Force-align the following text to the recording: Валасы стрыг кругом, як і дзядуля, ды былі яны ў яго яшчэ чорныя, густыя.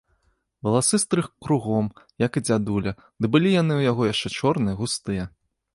Валасы 0.67 0.99
стрыг 1.03 1.27
кругом, 1.47 1.87
як 2.25 2.31
і 2.41 2.45
дзядуля, 2.47 2.91
ды 3.19 3.25
былі 3.37 3.49
яны 3.61 3.73
ў 3.79 3.91
яго 3.91 4.01
яшчэ 4.13 4.29
чорныя, 4.39 4.75
густыя. 4.83 5.23